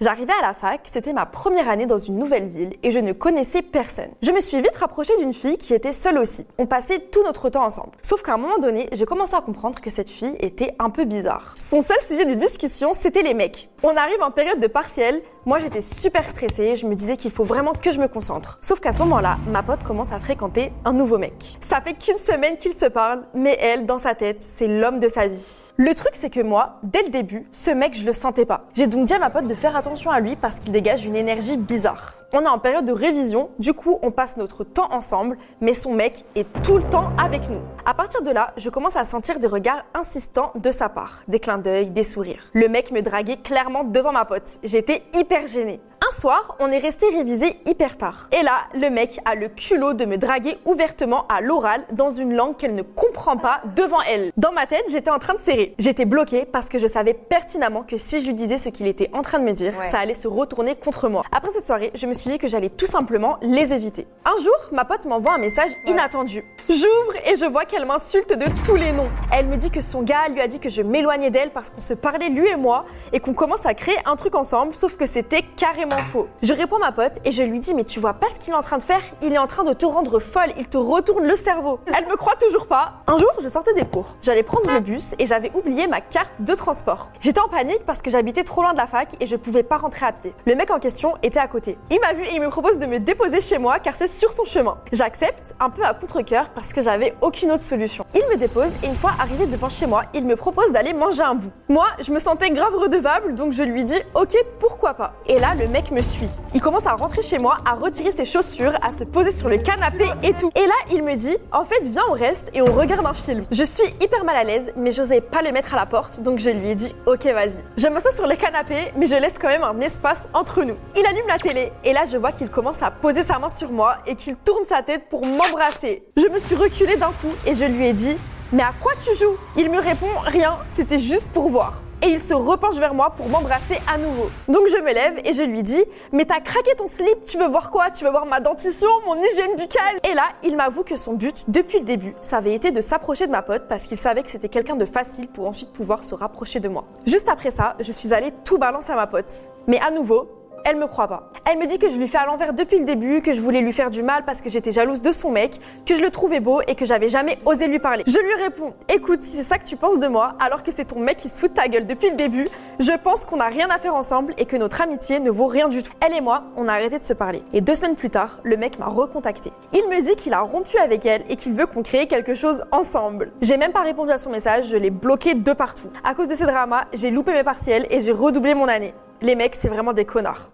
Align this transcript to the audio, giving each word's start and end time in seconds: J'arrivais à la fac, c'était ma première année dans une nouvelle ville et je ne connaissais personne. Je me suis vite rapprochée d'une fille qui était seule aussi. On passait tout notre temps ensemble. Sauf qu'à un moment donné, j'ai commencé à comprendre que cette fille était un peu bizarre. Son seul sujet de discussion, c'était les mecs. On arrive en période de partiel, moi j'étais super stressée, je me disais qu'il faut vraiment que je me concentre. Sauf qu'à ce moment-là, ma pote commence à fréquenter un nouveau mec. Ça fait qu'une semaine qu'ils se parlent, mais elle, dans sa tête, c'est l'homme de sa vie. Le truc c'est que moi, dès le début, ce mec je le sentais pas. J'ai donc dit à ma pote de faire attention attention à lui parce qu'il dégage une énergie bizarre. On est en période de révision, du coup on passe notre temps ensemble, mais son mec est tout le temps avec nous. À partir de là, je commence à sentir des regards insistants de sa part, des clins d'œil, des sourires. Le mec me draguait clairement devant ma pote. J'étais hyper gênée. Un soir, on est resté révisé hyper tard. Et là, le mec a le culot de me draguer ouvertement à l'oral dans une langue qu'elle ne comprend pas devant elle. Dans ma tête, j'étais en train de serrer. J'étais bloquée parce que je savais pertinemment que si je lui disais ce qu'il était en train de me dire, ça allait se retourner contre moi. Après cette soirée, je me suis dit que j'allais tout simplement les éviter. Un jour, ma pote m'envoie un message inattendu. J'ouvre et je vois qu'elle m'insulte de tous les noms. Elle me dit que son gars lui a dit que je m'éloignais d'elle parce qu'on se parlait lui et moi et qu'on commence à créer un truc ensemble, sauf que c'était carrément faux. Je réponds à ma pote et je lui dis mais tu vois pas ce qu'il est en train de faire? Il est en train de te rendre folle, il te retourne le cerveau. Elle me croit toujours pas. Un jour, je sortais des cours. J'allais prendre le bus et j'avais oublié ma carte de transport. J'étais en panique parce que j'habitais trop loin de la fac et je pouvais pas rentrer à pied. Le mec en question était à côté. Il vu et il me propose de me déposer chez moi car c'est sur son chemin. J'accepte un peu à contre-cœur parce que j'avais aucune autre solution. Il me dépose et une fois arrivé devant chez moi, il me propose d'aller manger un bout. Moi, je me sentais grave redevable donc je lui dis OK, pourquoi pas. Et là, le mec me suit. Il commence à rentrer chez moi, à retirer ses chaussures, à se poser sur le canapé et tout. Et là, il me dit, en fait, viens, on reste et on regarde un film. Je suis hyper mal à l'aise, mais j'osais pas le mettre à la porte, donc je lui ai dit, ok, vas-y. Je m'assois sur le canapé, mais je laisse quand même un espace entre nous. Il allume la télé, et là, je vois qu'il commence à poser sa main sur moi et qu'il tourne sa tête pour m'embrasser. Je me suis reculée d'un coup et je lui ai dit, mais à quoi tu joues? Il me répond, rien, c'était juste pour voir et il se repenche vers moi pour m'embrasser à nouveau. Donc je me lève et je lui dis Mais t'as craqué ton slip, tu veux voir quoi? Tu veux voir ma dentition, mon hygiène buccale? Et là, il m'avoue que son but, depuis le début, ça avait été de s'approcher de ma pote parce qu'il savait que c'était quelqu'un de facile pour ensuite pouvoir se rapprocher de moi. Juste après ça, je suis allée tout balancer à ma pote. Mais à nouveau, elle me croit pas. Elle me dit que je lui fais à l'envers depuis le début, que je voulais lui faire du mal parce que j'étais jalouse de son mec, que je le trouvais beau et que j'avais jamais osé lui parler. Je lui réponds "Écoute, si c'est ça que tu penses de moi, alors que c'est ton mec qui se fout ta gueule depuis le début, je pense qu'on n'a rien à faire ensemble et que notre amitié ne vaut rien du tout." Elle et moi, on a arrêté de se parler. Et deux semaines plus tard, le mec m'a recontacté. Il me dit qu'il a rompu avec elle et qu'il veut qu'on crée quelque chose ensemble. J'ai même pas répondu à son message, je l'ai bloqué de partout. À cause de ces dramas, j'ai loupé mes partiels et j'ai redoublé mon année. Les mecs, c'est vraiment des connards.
J'arrivais 0.00 0.32
à 0.40 0.46
la 0.46 0.54
fac, 0.54 0.82
c'était 0.84 1.12
ma 1.12 1.26
première 1.26 1.68
année 1.68 1.86
dans 1.86 1.98
une 1.98 2.18
nouvelle 2.18 2.46
ville 2.46 2.74
et 2.84 2.92
je 2.92 3.00
ne 3.00 3.12
connaissais 3.12 3.62
personne. 3.62 4.10
Je 4.22 4.30
me 4.30 4.40
suis 4.40 4.58
vite 4.58 4.76
rapprochée 4.76 5.16
d'une 5.18 5.34
fille 5.34 5.58
qui 5.58 5.74
était 5.74 5.92
seule 5.92 6.18
aussi. 6.18 6.46
On 6.56 6.66
passait 6.66 7.00
tout 7.00 7.24
notre 7.24 7.48
temps 7.50 7.64
ensemble. 7.64 7.90
Sauf 8.04 8.22
qu'à 8.22 8.34
un 8.34 8.36
moment 8.36 8.58
donné, 8.58 8.88
j'ai 8.92 9.06
commencé 9.06 9.34
à 9.34 9.40
comprendre 9.40 9.80
que 9.80 9.90
cette 9.90 10.08
fille 10.08 10.36
était 10.38 10.76
un 10.78 10.90
peu 10.90 11.04
bizarre. 11.04 11.52
Son 11.56 11.80
seul 11.80 12.00
sujet 12.00 12.26
de 12.26 12.34
discussion, 12.34 12.92
c'était 12.94 13.22
les 13.22 13.34
mecs. 13.34 13.70
On 13.82 13.96
arrive 13.96 14.22
en 14.22 14.30
période 14.30 14.60
de 14.60 14.68
partiel, 14.68 15.20
moi 15.46 15.58
j'étais 15.58 15.80
super 15.80 16.28
stressée, 16.28 16.76
je 16.76 16.86
me 16.86 16.94
disais 16.94 17.16
qu'il 17.16 17.32
faut 17.32 17.42
vraiment 17.42 17.72
que 17.72 17.90
je 17.90 17.98
me 17.98 18.06
concentre. 18.06 18.60
Sauf 18.62 18.78
qu'à 18.78 18.92
ce 18.92 19.00
moment-là, 19.00 19.38
ma 19.48 19.64
pote 19.64 19.82
commence 19.82 20.12
à 20.12 20.20
fréquenter 20.20 20.70
un 20.84 20.92
nouveau 20.92 21.18
mec. 21.18 21.58
Ça 21.60 21.80
fait 21.80 21.94
qu'une 21.94 22.18
semaine 22.18 22.56
qu'ils 22.56 22.74
se 22.74 22.86
parlent, 22.86 23.24
mais 23.34 23.58
elle, 23.60 23.84
dans 23.84 23.98
sa 23.98 24.14
tête, 24.14 24.40
c'est 24.42 24.68
l'homme 24.68 25.00
de 25.00 25.08
sa 25.08 25.26
vie. 25.26 25.72
Le 25.76 25.92
truc 25.94 26.12
c'est 26.12 26.30
que 26.30 26.40
moi, 26.40 26.76
dès 26.84 27.02
le 27.02 27.08
début, 27.08 27.48
ce 27.50 27.72
mec 27.72 27.96
je 27.96 28.06
le 28.06 28.12
sentais 28.12 28.46
pas. 28.46 28.66
J'ai 28.74 28.86
donc 28.86 29.04
dit 29.04 29.14
à 29.14 29.18
ma 29.18 29.30
pote 29.30 29.48
de 29.48 29.54
faire 29.56 29.74
attention 29.74 29.87
attention 29.88 30.10
à 30.10 30.20
lui 30.20 30.36
parce 30.36 30.60
qu'il 30.60 30.70
dégage 30.70 31.06
une 31.06 31.16
énergie 31.16 31.56
bizarre. 31.56 32.12
On 32.30 32.42
est 32.42 32.48
en 32.48 32.58
période 32.58 32.84
de 32.84 32.92
révision, 32.92 33.48
du 33.58 33.72
coup 33.72 33.98
on 34.02 34.10
passe 34.10 34.36
notre 34.36 34.62
temps 34.62 34.92
ensemble, 34.92 35.38
mais 35.62 35.72
son 35.72 35.94
mec 35.94 36.26
est 36.34 36.46
tout 36.62 36.76
le 36.76 36.82
temps 36.82 37.08
avec 37.16 37.48
nous. 37.48 37.62
À 37.86 37.94
partir 37.94 38.20
de 38.20 38.30
là, 38.30 38.52
je 38.58 38.68
commence 38.68 38.96
à 38.96 39.06
sentir 39.06 39.40
des 39.40 39.46
regards 39.46 39.86
insistants 39.94 40.52
de 40.54 40.70
sa 40.70 40.90
part, 40.90 41.22
des 41.26 41.40
clins 41.40 41.56
d'œil, 41.56 41.90
des 41.90 42.02
sourires. 42.02 42.50
Le 42.52 42.68
mec 42.68 42.92
me 42.92 43.00
draguait 43.00 43.38
clairement 43.38 43.82
devant 43.82 44.12
ma 44.12 44.26
pote. 44.26 44.58
J'étais 44.62 45.04
hyper 45.14 45.46
gênée. 45.46 45.80
Un 46.06 46.14
soir, 46.14 46.56
on 46.60 46.70
est 46.70 46.78
resté 46.78 47.06
révisé 47.08 47.60
hyper 47.66 47.98
tard. 47.98 48.28
Et 48.32 48.42
là, 48.42 48.60
le 48.72 48.88
mec 48.88 49.18
a 49.24 49.34
le 49.34 49.48
culot 49.48 49.94
de 49.94 50.04
me 50.04 50.16
draguer 50.16 50.56
ouvertement 50.64 51.26
à 51.28 51.40
l'oral 51.40 51.84
dans 51.92 52.10
une 52.10 52.34
langue 52.34 52.56
qu'elle 52.56 52.74
ne 52.74 52.82
comprend 52.82 53.36
pas 53.36 53.60
devant 53.74 54.00
elle. 54.02 54.32
Dans 54.36 54.52
ma 54.52 54.66
tête, 54.66 54.84
j'étais 54.88 55.10
en 55.10 55.18
train 55.18 55.34
de 55.34 55.40
serrer. 55.40 55.74
J'étais 55.78 56.04
bloquée 56.04 56.46
parce 56.46 56.68
que 56.68 56.78
je 56.78 56.86
savais 56.86 57.14
pertinemment 57.14 57.82
que 57.82 57.98
si 57.98 58.22
je 58.22 58.26
lui 58.28 58.34
disais 58.34 58.58
ce 58.58 58.68
qu'il 58.68 58.86
était 58.86 59.10
en 59.12 59.22
train 59.22 59.38
de 59.40 59.44
me 59.44 59.52
dire, 59.52 59.74
ça 59.90 59.98
allait 59.98 60.14
se 60.14 60.28
retourner 60.28 60.76
contre 60.76 61.08
moi. 61.08 61.24
Après 61.32 61.50
cette 61.50 61.66
soirée, 61.66 61.90
je 61.94 62.06
me 62.06 62.14
suis 62.18 62.30
dit 62.30 62.38
que 62.38 62.48
j'allais 62.48 62.68
tout 62.68 62.86
simplement 62.86 63.38
les 63.42 63.72
éviter. 63.72 64.06
Un 64.24 64.36
jour, 64.42 64.54
ma 64.72 64.84
pote 64.84 65.04
m'envoie 65.06 65.34
un 65.34 65.38
message 65.38 65.70
inattendu. 65.86 66.44
J'ouvre 66.68 67.16
et 67.26 67.36
je 67.36 67.44
vois 67.44 67.64
qu'elle 67.64 67.86
m'insulte 67.86 68.36
de 68.36 68.44
tous 68.66 68.76
les 68.76 68.92
noms. 68.92 69.08
Elle 69.32 69.46
me 69.46 69.56
dit 69.56 69.70
que 69.70 69.80
son 69.80 70.02
gars 70.02 70.28
lui 70.28 70.40
a 70.40 70.48
dit 70.48 70.58
que 70.58 70.68
je 70.68 70.82
m'éloignais 70.82 71.30
d'elle 71.30 71.50
parce 71.50 71.70
qu'on 71.70 71.80
se 71.80 71.94
parlait 71.94 72.28
lui 72.28 72.48
et 72.48 72.56
moi 72.56 72.84
et 73.12 73.20
qu'on 73.20 73.34
commence 73.34 73.66
à 73.66 73.74
créer 73.74 73.96
un 74.04 74.16
truc 74.16 74.34
ensemble, 74.34 74.74
sauf 74.74 74.96
que 74.96 75.06
c'était 75.06 75.42
carrément 75.56 76.02
faux. 76.12 76.28
Je 76.42 76.52
réponds 76.52 76.76
à 76.76 76.80
ma 76.80 76.92
pote 76.92 77.18
et 77.24 77.30
je 77.30 77.42
lui 77.42 77.60
dis 77.60 77.74
mais 77.74 77.84
tu 77.84 78.00
vois 78.00 78.14
pas 78.14 78.26
ce 78.34 78.40
qu'il 78.40 78.52
est 78.52 78.56
en 78.56 78.62
train 78.62 78.78
de 78.78 78.82
faire? 78.82 79.02
Il 79.22 79.32
est 79.32 79.38
en 79.38 79.46
train 79.46 79.64
de 79.64 79.72
te 79.72 79.86
rendre 79.86 80.18
folle, 80.18 80.52
il 80.58 80.68
te 80.68 80.76
retourne 80.76 81.26
le 81.26 81.36
cerveau. 81.36 81.78
Elle 81.96 82.06
me 82.06 82.16
croit 82.16 82.36
toujours 82.36 82.66
pas. 82.66 82.94
Un 83.06 83.16
jour, 83.16 83.30
je 83.40 83.48
sortais 83.48 83.74
des 83.74 83.84
cours. 83.84 84.16
J'allais 84.20 84.42
prendre 84.42 84.70
le 84.72 84.80
bus 84.80 85.14
et 85.18 85.26
j'avais 85.26 85.52
oublié 85.54 85.86
ma 85.86 86.00
carte 86.00 86.34
de 86.40 86.54
transport. 86.54 87.10
J'étais 87.20 87.40
en 87.40 87.48
panique 87.48 87.84
parce 87.86 88.02
que 88.02 88.10
j'habitais 88.10 88.44
trop 88.44 88.62
loin 88.62 88.72
de 88.72 88.78
la 88.78 88.86
fac 88.86 89.14
et 89.20 89.26
je 89.26 89.36
pouvais 89.36 89.62
pas 89.62 89.76
rentrer 89.78 90.06
à 90.06 90.12
pied. 90.12 90.34
Le 90.46 90.54
mec 90.54 90.70
en 90.70 90.78
question 90.78 91.14
était 91.22 91.40
à 91.40 91.48
côté. 91.48 91.78
Il 91.90 92.00
vu 92.12 92.24
et 92.24 92.34
il 92.34 92.40
me 92.40 92.48
propose 92.48 92.78
de 92.78 92.86
me 92.86 92.98
déposer 92.98 93.40
chez 93.40 93.58
moi 93.58 93.78
car 93.78 93.96
c'est 93.96 94.08
sur 94.08 94.32
son 94.32 94.44
chemin. 94.44 94.78
J'accepte 94.92 95.54
un 95.60 95.70
peu 95.70 95.84
à 95.84 95.94
contre-cœur 95.94 96.50
parce 96.50 96.72
que 96.72 96.82
j'avais 96.82 97.14
aucune 97.20 97.50
autre 97.50 97.62
solution. 97.62 98.04
Il 98.14 98.22
me 98.30 98.36
dépose 98.36 98.72
et 98.82 98.86
une 98.86 98.96
fois 98.96 99.12
arrivé 99.20 99.46
devant 99.46 99.68
chez 99.68 99.86
moi, 99.86 100.02
il 100.14 100.24
me 100.24 100.36
propose 100.36 100.70
d'aller 100.72 100.92
manger 100.92 101.22
un 101.22 101.34
bout. 101.34 101.52
Moi, 101.68 101.86
je 102.00 102.12
me 102.12 102.18
sentais 102.18 102.50
grave 102.50 102.74
redevable 102.74 103.34
donc 103.34 103.52
je 103.52 103.62
lui 103.62 103.84
dis 103.84 103.98
OK, 104.14 104.34
pourquoi 104.58 104.94
pas. 104.94 105.12
Et 105.26 105.38
là, 105.38 105.54
le 105.58 105.68
mec 105.68 105.90
me 105.90 106.02
suit. 106.02 106.28
Il 106.54 106.60
commence 106.60 106.86
à 106.86 106.92
rentrer 106.92 107.22
chez 107.22 107.38
moi, 107.38 107.56
à 107.64 107.74
retirer 107.74 108.12
ses 108.12 108.24
chaussures, 108.24 108.72
à 108.82 108.92
se 108.92 109.04
poser 109.04 109.30
sur 109.30 109.48
le 109.48 109.58
canapé 109.58 110.06
et 110.22 110.32
tout. 110.32 110.50
Et 110.54 110.66
là, 110.66 110.74
il 110.92 111.02
me 111.02 111.14
dit, 111.14 111.36
en 111.52 111.64
fait, 111.64 111.86
viens, 111.86 112.02
on 112.08 112.14
reste 112.14 112.50
et 112.54 112.62
on 112.62 112.72
regarde 112.72 113.06
un 113.06 113.14
film. 113.14 113.44
Je 113.50 113.64
suis 113.64 113.88
hyper 114.00 114.24
mal 114.24 114.36
à 114.36 114.44
l'aise, 114.44 114.72
mais 114.76 114.90
j'osais 114.90 115.20
pas 115.20 115.42
le 115.42 115.52
mettre 115.52 115.74
à 115.74 115.76
la 115.76 115.86
porte, 115.86 116.20
donc 116.20 116.38
je 116.38 116.50
lui 116.50 116.70
ai 116.70 116.74
dit, 116.74 116.94
ok, 117.06 117.24
vas-y. 117.26 117.62
Je 117.76 117.86
m'assois 117.88 118.12
sur 118.12 118.26
le 118.26 118.36
canapé, 118.36 118.92
mais 118.96 119.06
je 119.06 119.14
laisse 119.14 119.38
quand 119.38 119.48
même 119.48 119.62
un 119.62 119.78
espace 119.80 120.28
entre 120.34 120.64
nous. 120.64 120.76
Il 120.96 121.04
allume 121.06 121.26
la 121.26 121.38
télé, 121.38 121.72
et 121.84 121.92
là, 121.92 121.97
je 122.04 122.16
vois 122.16 122.32
qu'il 122.32 122.48
commence 122.48 122.82
à 122.82 122.90
poser 122.90 123.22
sa 123.22 123.38
main 123.38 123.48
sur 123.48 123.70
moi 123.70 123.98
et 124.06 124.14
qu'il 124.14 124.36
tourne 124.36 124.64
sa 124.66 124.82
tête 124.82 125.08
pour 125.08 125.24
m'embrasser. 125.24 126.04
Je 126.16 126.28
me 126.28 126.38
suis 126.38 126.54
reculée 126.54 126.96
d'un 126.96 127.12
coup 127.20 127.32
et 127.46 127.54
je 127.54 127.64
lui 127.64 127.86
ai 127.86 127.92
dit, 127.92 128.16
mais 128.52 128.62
à 128.62 128.72
quoi 128.80 128.92
tu 129.02 129.14
joues? 129.16 129.36
Il 129.56 129.70
me 129.70 129.78
répond, 129.80 130.10
rien, 130.24 130.58
c'était 130.68 130.98
juste 130.98 131.28
pour 131.28 131.48
voir 131.48 131.82
et 132.02 132.06
il 132.06 132.20
se 132.20 132.34
repenche 132.34 132.76
vers 132.76 132.94
moi 132.94 133.10
pour 133.16 133.28
m'embrasser 133.28 133.78
à 133.92 133.98
nouveau. 133.98 134.30
Donc 134.48 134.68
je 134.68 134.80
me 134.82 134.92
lève 134.92 135.20
et 135.24 135.32
je 135.32 135.42
lui 135.42 135.62
dis 135.62 135.82
Mais 136.12 136.24
t'as 136.24 136.40
craqué 136.40 136.74
ton 136.76 136.86
slip, 136.86 137.22
tu 137.24 137.38
veux 137.38 137.48
voir 137.48 137.70
quoi? 137.70 137.90
Tu 137.90 138.04
veux 138.04 138.10
voir 138.10 138.26
ma 138.26 138.40
dentition, 138.40 138.88
mon 139.06 139.16
hygiène 139.16 139.56
buccale? 139.56 139.98
Et 140.08 140.14
là, 140.14 140.24
il 140.44 140.56
m'avoue 140.56 140.84
que 140.84 140.96
son 140.96 141.14
but, 141.14 141.44
depuis 141.48 141.78
le 141.78 141.84
début, 141.84 142.14
ça 142.22 142.38
avait 142.38 142.54
été 142.54 142.70
de 142.70 142.80
s'approcher 142.80 143.26
de 143.26 143.32
ma 143.32 143.42
pote 143.42 143.66
parce 143.68 143.86
qu'il 143.86 143.96
savait 143.96 144.22
que 144.22 144.30
c'était 144.30 144.48
quelqu'un 144.48 144.76
de 144.76 144.84
facile 144.84 145.28
pour 145.28 145.48
ensuite 145.48 145.72
pouvoir 145.72 146.04
se 146.04 146.14
rapprocher 146.14 146.60
de 146.60 146.68
moi. 146.68 146.84
Juste 147.06 147.28
après 147.28 147.50
ça, 147.50 147.74
je 147.80 147.92
suis 147.92 148.12
allée 148.12 148.32
tout 148.44 148.58
balancer 148.58 148.92
à 148.92 148.96
ma 148.96 149.06
pote. 149.06 149.32
Mais 149.66 149.80
à 149.80 149.90
nouveau, 149.90 150.37
elle 150.64 150.76
me 150.76 150.86
croit 150.86 151.08
pas. 151.08 151.30
Elle 151.46 151.58
me 151.58 151.66
dit 151.66 151.78
que 151.78 151.88
je 151.88 151.96
lui 151.96 152.08
fais 152.08 152.18
à 152.18 152.26
l'envers 152.26 152.52
depuis 152.52 152.78
le 152.78 152.84
début, 152.84 153.22
que 153.22 153.32
je 153.32 153.40
voulais 153.40 153.60
lui 153.60 153.72
faire 153.72 153.90
du 153.90 154.02
mal 154.02 154.24
parce 154.24 154.40
que 154.40 154.50
j'étais 154.50 154.72
jalouse 154.72 155.02
de 155.02 155.12
son 155.12 155.30
mec, 155.30 155.60
que 155.86 155.94
je 155.94 156.02
le 156.02 156.10
trouvais 156.10 156.40
beau 156.40 156.60
et 156.66 156.74
que 156.74 156.84
j'avais 156.84 157.08
jamais 157.08 157.38
osé 157.46 157.66
lui 157.66 157.78
parler. 157.78 158.04
Je 158.06 158.18
lui 158.18 158.34
réponds 158.42 158.74
"Écoute, 158.88 159.22
si 159.22 159.36
c'est 159.36 159.42
ça 159.42 159.58
que 159.58 159.64
tu 159.64 159.76
penses 159.76 159.98
de 159.98 160.08
moi, 160.08 160.34
alors 160.40 160.62
que 160.62 160.72
c'est 160.72 160.84
ton 160.84 161.00
mec 161.00 161.16
qui 161.16 161.28
se 161.28 161.40
fout 161.40 161.54
ta 161.54 161.68
gueule 161.68 161.86
depuis 161.86 162.10
le 162.10 162.16
début, 162.16 162.46
je 162.78 162.92
pense 163.02 163.24
qu'on 163.24 163.36
n'a 163.36 163.46
rien 163.46 163.68
à 163.70 163.78
faire 163.78 163.94
ensemble 163.94 164.34
et 164.38 164.44
que 164.44 164.56
notre 164.56 164.80
amitié 164.80 165.20
ne 165.20 165.30
vaut 165.30 165.46
rien 165.46 165.68
du 165.68 165.82
tout." 165.82 165.92
Elle 166.04 166.14
et 166.14 166.20
moi, 166.20 166.44
on 166.56 166.68
a 166.68 166.72
arrêté 166.72 166.98
de 166.98 167.04
se 167.04 167.12
parler. 167.12 167.42
Et 167.52 167.60
deux 167.60 167.74
semaines 167.74 167.96
plus 167.96 168.10
tard, 168.10 168.38
le 168.42 168.56
mec 168.56 168.78
m'a 168.78 168.86
recontacté. 168.86 169.52
Il 169.72 169.88
me 169.88 170.02
dit 170.02 170.16
qu'il 170.16 170.34
a 170.34 170.40
rompu 170.40 170.78
avec 170.78 171.06
elle 171.06 171.22
et 171.28 171.36
qu'il 171.36 171.54
veut 171.54 171.66
qu'on 171.66 171.82
crée 171.82 172.06
quelque 172.06 172.34
chose 172.34 172.64
ensemble. 172.72 173.32
J'ai 173.40 173.56
même 173.56 173.72
pas 173.72 173.82
répondu 173.82 174.10
à 174.10 174.18
son 174.18 174.30
message, 174.30 174.68
je 174.68 174.76
l'ai 174.76 174.90
bloqué 174.90 175.34
de 175.34 175.52
partout. 175.52 175.88
À 176.04 176.14
cause 176.14 176.28
de 176.28 176.34
ces 176.34 176.44
dramas, 176.44 176.84
j'ai 176.92 177.10
loupé 177.10 177.32
mes 177.32 177.44
partiels 177.44 177.86
et 177.90 178.00
j'ai 178.00 178.12
redoublé 178.12 178.54
mon 178.54 178.68
année. 178.68 178.94
Les 179.20 179.34
mecs, 179.34 179.56
c'est 179.56 179.68
vraiment 179.68 179.92
des 179.92 180.04
connards. 180.04 180.46